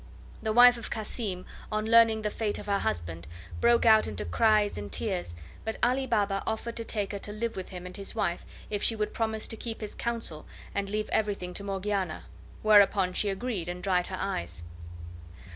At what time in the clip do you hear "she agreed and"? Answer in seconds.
13.13-13.83